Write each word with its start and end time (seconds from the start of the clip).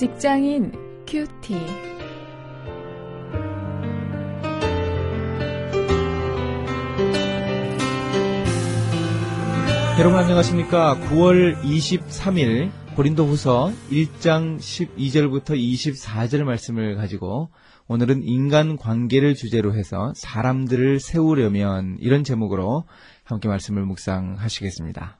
직장인 0.00 0.72
큐티. 1.06 1.52
여러분 9.98 10.18
안녕하십니까? 10.18 10.96
9월 11.10 11.60
23일 11.60 12.70
고린도 12.96 13.26
후서 13.26 13.74
1장 13.90 14.56
12절부터 14.56 15.50
24절 15.50 16.44
말씀을 16.44 16.96
가지고 16.96 17.50
오늘은 17.86 18.22
인간 18.22 18.78
관계를 18.78 19.34
주제로 19.34 19.74
해서 19.74 20.14
사람들을 20.16 20.98
세우려면 20.98 21.98
이런 22.00 22.24
제목으로 22.24 22.84
함께 23.24 23.48
말씀을 23.48 23.84
묵상하시겠습니다. 23.84 25.19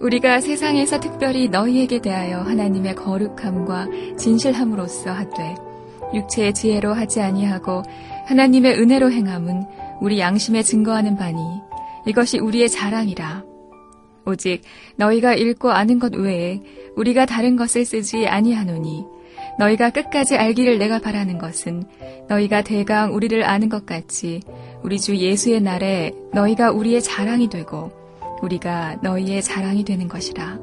우리가 0.00 0.40
세상에서 0.40 1.00
특별히 1.00 1.48
너희에게 1.48 2.00
대하여 2.00 2.40
하나님의 2.40 2.94
거룩함과 2.94 3.88
진실함으로써 4.16 5.10
하되 5.10 5.56
육체의 6.14 6.54
지혜로 6.54 6.94
하지 6.94 7.20
아니하고 7.20 7.82
하나님의 8.26 8.78
은혜로 8.80 9.10
행함은 9.10 9.64
우리 10.00 10.20
양심에 10.20 10.62
증거하는 10.62 11.16
바니 11.16 11.40
이것이 12.06 12.38
우리의 12.38 12.68
자랑이라. 12.68 13.44
오직 14.24 14.62
너희가 14.96 15.34
읽고 15.34 15.70
아는 15.70 15.98
것 15.98 16.14
외에 16.14 16.60
우리가 16.96 17.26
다른 17.26 17.56
것을 17.56 17.84
쓰지 17.84 18.28
아니하노니 18.28 19.04
너희가 19.58 19.90
끝까지 19.90 20.36
알기를 20.36 20.78
내가 20.78 21.00
바라는 21.00 21.38
것은 21.38 21.84
너희가 22.28 22.62
대강 22.62 23.14
우리를 23.14 23.42
아는 23.42 23.68
것 23.68 23.84
같이 23.84 24.42
우리 24.82 25.00
주 25.00 25.16
예수의 25.16 25.60
날에 25.60 26.12
너희가 26.32 26.70
우리의 26.70 27.02
자랑이 27.02 27.48
되고 27.48 27.90
우리가 28.42 28.96
너희의 29.02 29.42
자랑이 29.42 29.84
되는 29.84 30.08
것이라. 30.08 30.58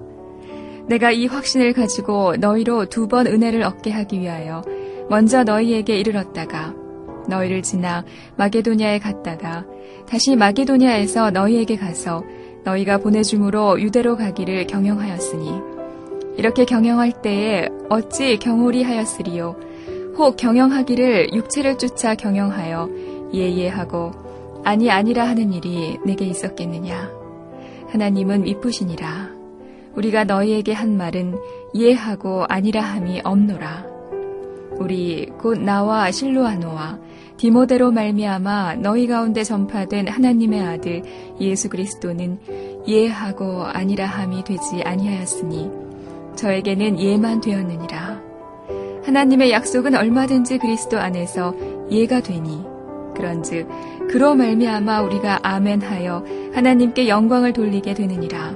내가 0.88 1.12
이 1.12 1.26
확신을 1.26 1.74
가지고 1.74 2.36
너희로 2.38 2.86
두 2.86 3.08
번 3.08 3.28
은혜를 3.28 3.64
얻게 3.64 3.92
하기 3.92 4.20
위하여 4.20 4.64
먼저 5.10 5.44
너희에게 5.44 6.00
이르렀다가 6.00 6.74
너희를 7.28 7.64
지나 7.64 8.04
마게도냐에 8.38 9.00
갔다가 9.00 9.66
다시 10.08 10.36
마게도냐에서 10.36 11.32
너희에게 11.32 11.76
가서 11.76 12.24
너희가 12.64 13.00
보내줌으로 13.00 13.82
유대로 13.82 14.16
가기를 14.16 14.68
경영하였으니 14.68 15.52
이렇게 16.38 16.66
경영할 16.66 17.22
때에 17.24 17.68
어찌 17.90 18.38
경홀히 18.38 18.84
하였으리요 18.84 19.56
혹 20.18 20.38
경영하기를 20.38 21.34
육체를 21.34 21.78
쫓아 21.80 22.14
경영하여 22.14 22.90
예예하고 23.34 24.12
아니 24.64 24.90
아니라 24.92 25.28
하는 25.28 25.52
일이 25.54 25.98
내게 26.06 26.26
있었겠느냐 26.26 27.12
하나님은 27.96 28.42
미쁘시니라. 28.42 29.30
우리가 29.96 30.26
너희에게 30.26 30.74
한 30.74 30.98
말은 30.98 31.40
예하고 31.74 32.44
아니라 32.50 32.82
함이 32.82 33.22
없노라. 33.24 33.86
우리 34.80 35.28
곧 35.40 35.60
나와 35.60 36.12
실로아노와 36.12 37.00
디모데로 37.38 37.92
말미암아 37.92 38.76
너희 38.82 39.08
가운데 39.08 39.46
전파된 39.46 40.10
하나님의 40.10 40.62
아들 40.62 41.04
예수 41.40 41.70
그리스도는 41.70 42.84
예하고 42.86 43.64
아니라 43.64 44.08
함이 44.08 44.44
되지 44.44 44.82
아니하였으니 44.84 45.72
저에게는 46.36 47.00
예만 47.00 47.40
되었느니라. 47.40 48.22
하나님의 49.06 49.52
약속은 49.52 49.96
얼마든지 49.96 50.58
그리스도 50.58 51.00
안에서 51.00 51.56
예가 51.90 52.20
되니 52.20 52.75
그런즉 53.16 53.68
그로 54.10 54.36
말미암아 54.36 55.02
우리가 55.02 55.40
아멘하여 55.42 56.24
하나님께 56.54 57.08
영광을 57.08 57.54
돌리게 57.54 57.96
되느니라 57.96 58.56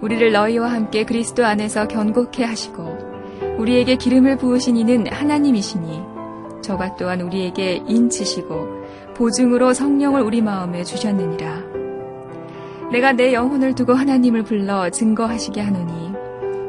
우리를 0.00 0.32
너희와 0.32 0.72
함께 0.72 1.04
그리스도 1.04 1.44
안에서 1.44 1.88
견고케 1.88 2.44
하시고 2.44 3.10
우리에게 3.58 3.96
기름을 3.96 4.36
부으신 4.36 4.76
이는 4.76 5.06
하나님이시니 5.10 6.10
저가 6.62 6.96
또한 6.96 7.20
우리에게 7.20 7.82
인치시고 7.86 8.80
보증으로 9.14 9.74
성령을 9.74 10.22
우리 10.22 10.40
마음에 10.40 10.82
주셨느니라. 10.82 11.62
내가 12.90 13.12
내 13.12 13.32
영혼을 13.32 13.74
두고 13.74 13.92
하나님을 13.92 14.44
불러 14.44 14.88
증거하시게 14.88 15.60
하노니 15.60 16.12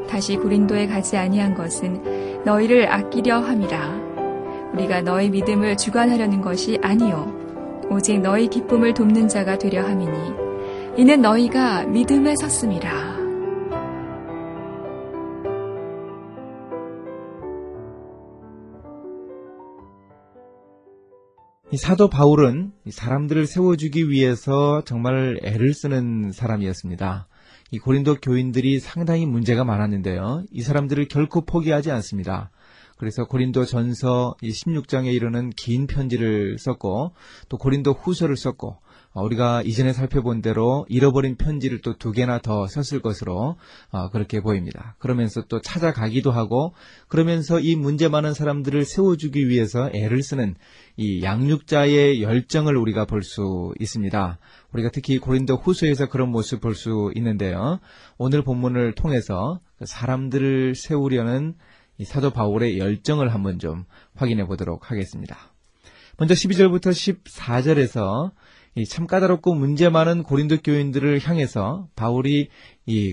다시 0.08 0.36
고린도에 0.36 0.86
가지 0.86 1.16
아니한 1.16 1.54
것은 1.54 2.42
너희를 2.44 2.92
아끼려 2.92 3.38
함이라. 3.38 4.01
우리가 4.74 5.02
너희 5.02 5.30
믿음을 5.30 5.76
주관하려는 5.76 6.40
것이 6.40 6.78
아니요 6.82 7.32
오직 7.90 8.20
너희 8.20 8.48
기쁨을 8.48 8.94
돕는 8.94 9.28
자가 9.28 9.58
되려 9.58 9.84
함이니 9.84 10.42
이는 10.96 11.22
너희가 11.22 11.84
믿음에 11.86 12.34
섰음이라. 12.36 13.22
이 21.70 21.78
사도 21.78 22.10
바울은 22.10 22.72
사람들을 22.90 23.46
세워주기 23.46 24.10
위해서 24.10 24.82
정말 24.84 25.40
애를 25.42 25.72
쓰는 25.72 26.30
사람이었습니다. 26.30 27.28
이 27.70 27.78
고린도 27.78 28.16
교인들이 28.20 28.78
상당히 28.78 29.24
문제가 29.24 29.64
많았는데요. 29.64 30.44
이 30.50 30.60
사람들을 30.60 31.08
결코 31.08 31.46
포기하지 31.46 31.90
않습니다. 31.90 32.50
그래서 33.02 33.24
고린도 33.24 33.64
전서 33.64 34.36
16장에 34.44 35.12
이르는 35.12 35.50
긴 35.56 35.88
편지를 35.88 36.56
썼고 36.56 37.10
또 37.48 37.58
고린도 37.58 37.94
후서를 37.94 38.36
썼고 38.36 38.76
우리가 39.14 39.62
이전에 39.62 39.92
살펴본 39.92 40.40
대로 40.40 40.86
잃어버린 40.88 41.34
편지를 41.34 41.80
또 41.80 41.94
두 41.94 42.12
개나 42.12 42.38
더 42.38 42.68
썼을 42.68 43.02
것으로 43.02 43.56
그렇게 44.12 44.40
보입니다. 44.40 44.94
그러면서 45.00 45.42
또 45.48 45.60
찾아가기도 45.60 46.30
하고 46.30 46.74
그러면서 47.08 47.58
이 47.58 47.74
문제 47.74 48.06
많은 48.06 48.34
사람들을 48.34 48.84
세워주기 48.84 49.48
위해서 49.48 49.90
애를 49.92 50.22
쓰는 50.22 50.54
이 50.96 51.24
양육자의 51.24 52.22
열정을 52.22 52.76
우리가 52.76 53.06
볼 53.06 53.22
수 53.24 53.74
있습니다. 53.80 54.38
우리가 54.72 54.90
특히 54.92 55.18
고린도 55.18 55.56
후서에서 55.56 56.06
그런 56.06 56.30
모습 56.30 56.60
볼 56.60 56.76
수 56.76 57.10
있는데요. 57.16 57.80
오늘 58.16 58.44
본문을 58.44 58.94
통해서 58.94 59.58
사람들을 59.84 60.76
세우려는 60.76 61.56
사도 62.04 62.30
바울의 62.30 62.78
열정을 62.78 63.32
한번 63.32 63.58
좀 63.58 63.84
확인해 64.14 64.46
보도록 64.46 64.90
하겠습니다. 64.90 65.36
먼저 66.18 66.34
12절부터 66.34 66.90
14절에서 67.24 68.32
참 68.88 69.06
까다롭고 69.06 69.54
문제 69.54 69.88
많은 69.88 70.22
고린도 70.22 70.58
교인들을 70.62 71.20
향해서 71.20 71.88
바울이 71.96 72.48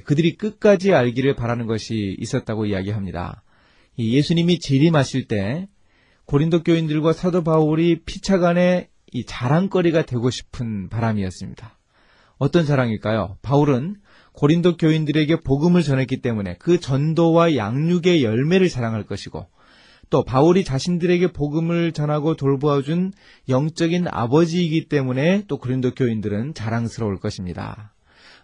그들이 0.06 0.38
끝까지 0.38 0.94
알기를 0.94 1.36
바라는 1.36 1.66
것이 1.66 2.16
있었다고 2.20 2.66
이야기합니다. 2.68 3.44
예수님이 3.98 4.60
재림하실 4.60 5.28
때 5.28 5.68
고린도 6.26 6.64
교인들과 6.64 7.14
사도 7.14 7.44
바울이 7.44 8.02
피차간에 8.06 8.90
자랑거리가 9.26 10.06
되고 10.06 10.30
싶은 10.30 10.90
바람이었습니다. 10.90 11.79
어떤 12.40 12.66
자랑일까요? 12.66 13.38
바울은 13.42 13.98
고린도 14.32 14.78
교인들에게 14.78 15.42
복음을 15.42 15.84
전했기 15.84 16.22
때문에 16.22 16.56
그 16.58 16.80
전도와 16.80 17.56
양육의 17.56 18.24
열매를 18.24 18.70
자랑할 18.70 19.04
것이고 19.04 19.46
또 20.10 20.24
바울이 20.24 20.64
자신들에게 20.64 21.34
복음을 21.34 21.92
전하고 21.92 22.36
돌보아준 22.36 23.12
영적인 23.50 24.08
아버지이기 24.10 24.88
때문에 24.88 25.44
또 25.48 25.58
고린도 25.58 25.94
교인들은 25.94 26.54
자랑스러울 26.56 27.20
것입니다. 27.20 27.94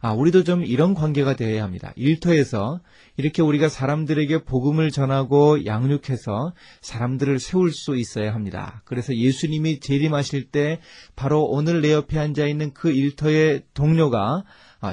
아, 0.05 0.13
우리도 0.13 0.43
좀 0.43 0.63
이런 0.63 0.93
관계가 0.93 1.35
되어야 1.35 1.63
합니다. 1.63 1.91
일터에서 1.95 2.79
이렇게 3.17 3.41
우리가 3.41 3.69
사람들에게 3.69 4.43
복음을 4.43 4.91
전하고 4.91 5.65
양육해서 5.65 6.53
사람들을 6.81 7.39
세울 7.39 7.71
수 7.71 7.97
있어야 7.97 8.35
합니다. 8.35 8.83
그래서 8.85 9.15
예수님이 9.15 9.79
재림하실 9.79 10.51
때 10.51 10.79
바로 11.15 11.45
오늘 11.45 11.81
내 11.81 11.91
옆에 11.91 12.19
앉아 12.19 12.45
있는 12.45 12.71
그 12.71 12.91
일터의 12.91 13.63
동료가 13.73 14.43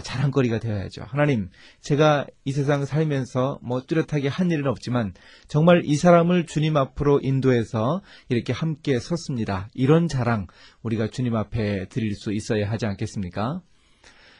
자랑거리가 0.02 0.60
되어야죠. 0.60 1.04
하나님, 1.06 1.50
제가 1.82 2.24
이 2.46 2.52
세상 2.52 2.86
살면서 2.86 3.58
뭐 3.62 3.82
뚜렷하게 3.82 4.28
한 4.28 4.50
일은 4.50 4.66
없지만 4.66 5.12
정말 5.46 5.82
이 5.84 5.96
사람을 5.96 6.46
주님 6.46 6.78
앞으로 6.78 7.20
인도해서 7.22 8.00
이렇게 8.30 8.54
함께 8.54 8.98
섰습니다. 8.98 9.68
이런 9.74 10.08
자랑 10.08 10.46
우리가 10.82 11.08
주님 11.08 11.36
앞에 11.36 11.88
드릴 11.90 12.14
수 12.14 12.32
있어야 12.32 12.70
하지 12.70 12.86
않겠습니까? 12.86 13.60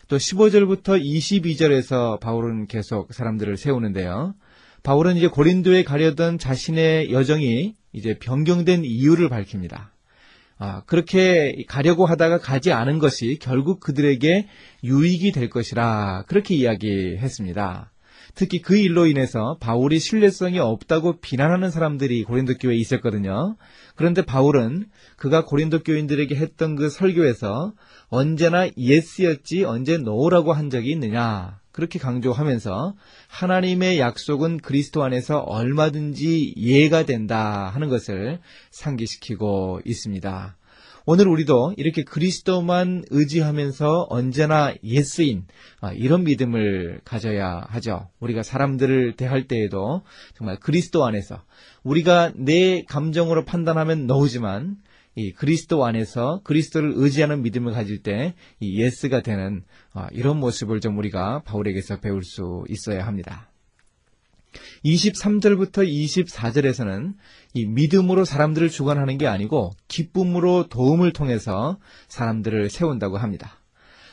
또 0.09 0.17
15절부터 0.17 1.03
22절에서 1.03 2.21
바울은 2.21 2.67
계속 2.67 3.13
사람들을 3.13 3.57
세우는데요. 3.57 4.35
바울은 4.83 5.17
이제 5.17 5.29
고린도에 5.29 5.85
가려던 5.85 6.39
자신의 6.39 7.13
여정이 7.13 7.75
이제 7.93 8.19
변경된 8.19 8.85
이유를 8.85 9.29
밝힙니다. 9.29 9.93
아, 10.59 10.83
그렇게 10.87 11.65
가려고 11.67 12.07
하다가 12.07 12.39
가지 12.39 12.73
않은 12.73 12.99
것이 12.99 13.39
결국 13.41 13.81
그들에게 13.81 14.49
유익이 14.85 15.33
될 15.33 15.51
것이라 15.51 16.25
그렇게 16.29 16.55
이야기했습니다. 16.55 17.91
특히 18.35 18.63
그 18.63 18.77
일로 18.77 19.07
인해서 19.07 19.57
바울이 19.61 19.99
신뢰성이 19.99 20.59
없다고 20.59 21.21
비난하는 21.21 21.71
사람들이 21.71 22.25
고린도 22.25 22.55
교회에 22.59 22.77
있었거든요. 22.77 23.57
그런데 23.95 24.23
바울은 24.23 24.87
그가 25.17 25.45
고린도 25.45 25.83
교인들에게 25.83 26.35
했던 26.35 26.77
그 26.77 26.89
설교에서 26.89 27.75
언제나 28.09 28.69
yes였지 28.77 29.65
언제 29.65 29.99
no라고 29.99 30.53
한 30.53 30.71
적이 30.71 30.93
있느냐. 30.93 31.61
그렇게 31.73 31.99
강조하면서 31.99 32.95
하나님의 33.29 33.99
약속은 33.99 34.59
그리스도 34.59 35.03
안에서 35.03 35.39
얼마든지 35.39 36.53
예가 36.55 37.05
된다 37.05 37.71
하는 37.73 37.89
것을 37.89 38.41
상기시키고 38.71 39.81
있습니다. 39.85 40.57
오늘 41.05 41.29
우리도 41.29 41.75
이렇게 41.77 42.05
그리스도만 42.05 43.05
의지하면서 43.11 44.07
언제나 44.11 44.73
yes인 44.85 45.47
아, 45.81 45.93
이런 45.93 46.25
믿음을 46.25 47.01
가져야 47.05 47.67
하죠. 47.69 48.09
우리가 48.21 48.43
사람들을 48.43 49.17
대할 49.17 49.49
때에도 49.49 50.03
정말 50.37 50.59
그리스도 50.59 51.05
안에서 51.05 51.43
우리가 51.83 52.33
내 52.37 52.83
감정으로 52.89 53.45
판단하면 53.45 54.07
no지만 54.07 54.77
이 55.15 55.33
그리스도 55.33 55.85
안에서 55.85 56.41
그리스도를 56.45 56.93
의지하는 56.97 57.43
믿음을 57.43 57.73
가질 57.73 58.03
때 58.03 58.35
이 58.61 58.81
yes가 58.81 59.23
되는 59.23 59.65
아, 59.93 60.09
이런 60.13 60.39
모습을 60.39 60.81
좀 60.81 60.97
우리가 60.99 61.43
바울에게서 61.45 61.99
배울 62.01 62.23
수 62.25 62.65
있어야 62.69 63.07
합니다. 63.07 63.52
23절부터 64.85 65.87
24절에서는 65.89 67.15
이 67.55 67.67
믿음으로 67.67 68.25
사람들을 68.25 68.69
주관하는 68.71 69.19
게 69.19 69.27
아니고 69.27 69.73
기쁨으로 69.89 70.69
도움을 70.69 71.13
통해서 71.13 71.79
사람들을 72.09 72.71
세운다고 72.71 73.19
합니다. 73.19 73.59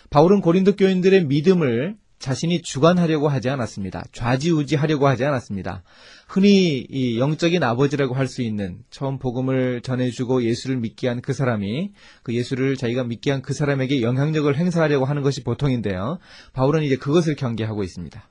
바울은 0.10 0.42
고린도 0.42 0.76
교인들의 0.76 1.26
믿음을 1.26 1.96
자신이 2.20 2.62
주관하려고 2.64 3.30
하지 3.30 3.48
않았습니다. 3.50 4.04
좌지우지하려고 4.12 5.08
하지 5.08 5.24
않았습니다. 5.24 5.84
흔히 6.28 6.86
이 6.90 7.18
영적인 7.18 7.64
아버지라고 7.64 8.14
할 8.14 8.28
수 8.28 8.42
있는 8.42 8.80
처음 8.90 9.20
복음을 9.20 9.80
전해주고 9.82 10.44
예수를 10.44 10.78
믿게 10.78 11.08
한 11.08 11.22
그 11.22 11.32
사람이 11.32 11.92
그 12.24 12.34
예수를 12.36 12.76
자기가 12.76 13.06
믿게 13.06 13.32
한 13.32 13.42
그 13.42 13.54
사람에게 13.54 14.02
영향력을 14.02 14.54
행사하려고 14.58 15.06
하는 15.06 15.22
것이 15.22 15.44
보통인데요. 15.46 16.20
바울은 16.52 16.84
이제 16.84 16.98
그것을 16.98 17.36
경계하고 17.36 17.84
있습니다. 17.84 18.30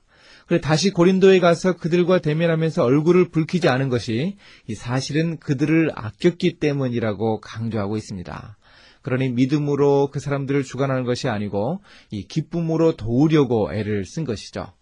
그래 0.49 0.59
다시 0.59 0.89
고린도에 0.89 1.41
가서 1.41 1.77
그들과 1.77 2.17
대면하면서 2.17 2.83
얼굴을 2.83 3.29
붉히지 3.29 3.69
않은 3.69 3.87
것이 3.89 4.35
사실은 4.75 5.37
그들을 5.37 5.91
아꼈기 5.93 6.57
때문이라고 6.57 7.39
강조하고 7.39 7.97
있습니다. 7.97 8.57
그러니 9.03 9.29
믿음으로 9.29 10.09
그 10.11 10.19
사람들을 10.19 10.63
주관하는 10.63 11.03
것이 11.03 11.29
아니고 11.29 11.83
이 12.09 12.23
기쁨으로 12.23 12.95
도우려고 12.95 13.71
애를 13.71 14.05
쓴 14.05 14.23
것이죠. 14.23 14.73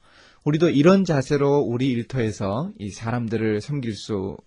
우리도 0.46 0.70
이런 0.70 1.04
자세로 1.04 1.58
우리 1.58 1.90
일터에서 1.90 2.72
이 2.80 2.90
사람들을 2.90 3.60
섬길 3.60 3.94
수 3.94 4.38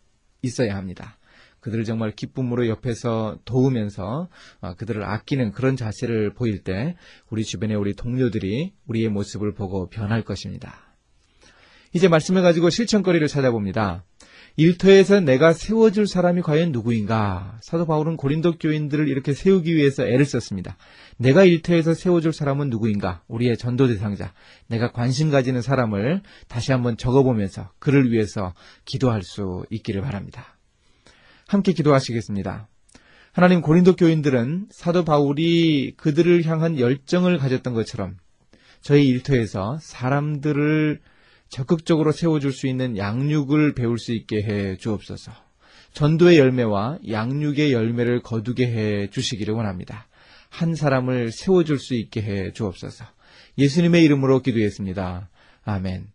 있어야 0.41 0.75
합니다. 0.75 1.19
그들을 1.61 1.85
정말 1.85 2.13
기쁨으로 2.13 2.67
옆에서 2.67 3.37
도우면서 3.45 4.31
아, 4.63 4.75
그들을 4.75 5.05
아끼는 5.05 5.53
그런 5.53 5.77
자세를 5.77 6.33
보일 6.33 6.65
때 6.65 6.97
우리 7.29 7.45
주변의 7.45 7.77
우리 7.77 7.93
동료들이 7.95 8.73
우리의 8.87 9.11
모습을 9.11 9.53
보고 9.53 9.91
변할 9.91 10.23
것입니다. 10.23 10.90
이제 11.93 12.09
말씀을 12.09 12.43
가지고 12.43 12.71
실천거리를 12.71 13.27
찾아봅니다. 13.27 14.05
일터에서 14.57 15.21
내가 15.21 15.53
세워줄 15.53 16.07
사람이 16.07 16.43
과연 16.43 16.73
누구인가? 16.73 17.59
사도 17.63 17.87
바울은 17.87 18.17
고린도 18.17 18.59
교인들을 18.59 19.09
이렇게 19.09 19.33
세우기 19.33 19.75
위해서 19.75 20.05
애를 20.05 20.25
썼습니다. 20.25 20.77
내가 21.17 21.45
일터에서 21.45 21.95
세워줄 21.95 22.33
사람은 22.33 22.69
누구인가? 22.71 23.23
우리의 23.29 23.57
전도 23.57 23.87
대상자, 23.89 24.33
내가 24.67 24.93
관심 24.93 25.31
가지는 25.31 25.63
사람을 25.63 26.23
다시 26.49 26.73
한번 26.73 26.97
적어보면서 26.97 27.71
그를 27.79 28.11
위해서 28.13 28.55
기도할 28.85 29.23
수 29.23 29.65
있기를 29.71 30.03
바랍니다. 30.03 30.59
함께 31.47 31.73
기도하시겠습니다. 31.73 32.69
하나님 33.33 33.61
고린도 33.61 33.97
교인들은 33.97 34.67
사도 34.71 35.05
바울이 35.05 35.95
그들을 35.97 36.45
향한 36.47 36.79
열정을 36.79 37.39
가졌던 37.39 37.75
것처럼 37.75 38.17
저희 38.81 39.07
일터에서 39.09 39.79
사람들을 39.81 41.01
적극적으로 41.51 42.13
세워줄 42.13 42.53
수 42.53 42.67
있는 42.69 42.97
양육을 42.97 43.75
배울 43.75 43.99
수 43.99 44.13
있게 44.13 44.43
해 44.43 44.77
주옵소서. 44.77 45.33
전도의 45.93 46.39
열매와 46.39 47.01
양육의 47.09 47.73
열매를 47.73 48.23
거두게 48.23 48.67
해 48.67 49.11
주시기를 49.11 49.53
원합니다. 49.55 50.07
한 50.49 50.75
사람을 50.75 51.33
세워줄 51.33 51.79
수 51.79 51.95
있게 51.95 52.23
해 52.23 52.53
주옵소서. 52.53 53.05
예수님의 53.59 54.05
이름으로 54.05 54.41
기도했습니다. 54.43 55.29
아멘. 55.65 56.07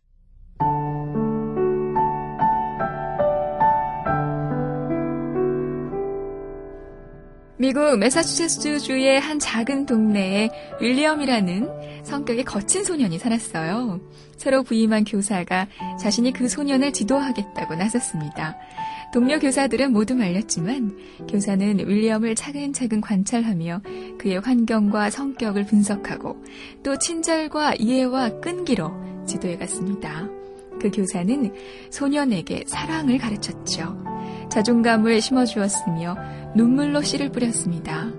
미국 7.58 7.98
매사추세츠주의 7.98 9.18
한 9.18 9.40
작은 9.40 9.86
동네에 9.86 10.50
윌리엄이라는 10.82 12.04
성격이 12.04 12.44
거친 12.44 12.84
소년이 12.84 13.18
살았어요. 13.18 14.02
새로 14.36 14.62
부임한 14.64 15.06
교사가 15.06 15.68
자신이 15.98 16.34
그 16.34 16.50
소년을 16.50 16.92
지도하겠다고 16.92 17.76
나섰습니다. 17.76 18.58
동료 19.14 19.40
교사들은 19.40 19.94
모두 19.94 20.16
말렸지만 20.16 20.98
교사는 21.30 21.80
윌리엄을 21.80 22.36
차근차근 22.36 23.00
관찰하며 23.00 23.82
그의 24.18 24.42
환경과 24.42 25.10
성격을 25.10 25.66
분석하고 25.66 26.44
또 26.84 26.98
친절과 26.98 27.76
이해와 27.76 28.42
끈기로 28.42 29.26
지도해 29.26 29.58
갔습니다. 29.60 30.28
그 30.82 30.92
교사는 30.92 31.54
소년에게 31.90 32.66
사랑을 32.68 33.18
가르쳤죠. 33.18 34.15
자존감을 34.50 35.22
심어주었으며 35.22 36.18
눈물로 36.56 37.02
씨를 37.02 37.30
뿌렸습니다. 37.32 38.10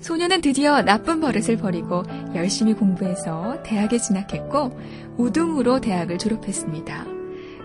소녀는 0.00 0.40
드디어 0.40 0.82
나쁜 0.82 1.20
버릇을 1.20 1.56
버리고 1.56 2.02
열심히 2.34 2.74
공부해서 2.74 3.62
대학에 3.64 3.98
진학했고 3.98 4.78
우등으로 5.16 5.80
대학을 5.80 6.18
졸업했습니다. 6.18 7.06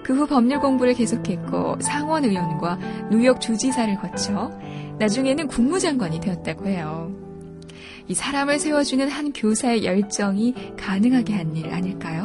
그 0.03 0.13
후 0.13 0.25
법률 0.25 0.59
공부를 0.59 0.93
계속했고 0.95 1.77
상원 1.81 2.25
의원과 2.25 2.79
뉴욕 3.11 3.39
주지사를 3.39 3.95
거쳐 3.97 4.51
나중에는 4.97 5.47
국무장관이 5.47 6.19
되었다고 6.19 6.67
해요. 6.67 7.11
이 8.07 8.13
사람을 8.15 8.59
세워주는 8.59 9.07
한 9.07 9.31
교사의 9.31 9.85
열정이 9.85 10.75
가능하게 10.77 11.33
한 11.35 11.55
일 11.55 11.69
아닐까요? 11.71 12.20